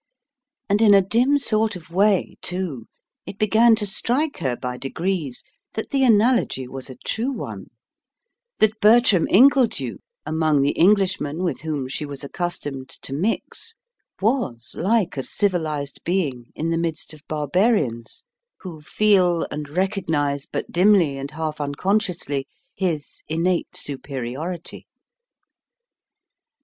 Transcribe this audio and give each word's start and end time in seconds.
And 0.67 0.81
in 0.81 0.95
a 0.95 1.01
dim 1.07 1.37
sort 1.37 1.75
of 1.75 1.91
way, 1.91 2.35
too, 2.41 2.87
it 3.27 3.37
began 3.37 3.75
to 3.75 3.85
strike 3.85 4.37
her 4.37 4.55
by 4.55 4.75
degrees 4.75 5.43
that 5.73 5.91
the 5.91 6.03
analogy 6.03 6.67
was 6.67 6.89
a 6.89 6.95
true 7.05 7.29
one, 7.31 7.67
that 8.57 8.79
Bertram 8.81 9.27
Ingledew, 9.27 9.99
among 10.25 10.63
the 10.63 10.75
Englishmen 10.75 11.43
with 11.43 11.61
whom 11.61 11.87
she 11.87 12.03
was 12.07 12.23
accustomed 12.23 12.89
to 13.03 13.13
mix, 13.13 13.75
was 14.19 14.73
like 14.75 15.17
a 15.17 15.21
civilised 15.21 15.99
being 16.03 16.45
in 16.55 16.71
the 16.71 16.79
midst 16.79 17.13
of 17.13 17.21
barbarians, 17.27 18.25
who 18.61 18.81
feel 18.81 19.45
and 19.51 19.69
recognise 19.69 20.47
but 20.47 20.71
dimly 20.71 21.15
and 21.19 21.29
half 21.29 21.61
unconsciously 21.61 22.47
his 22.73 23.21
innate 23.29 23.75
superiority. 23.75 24.87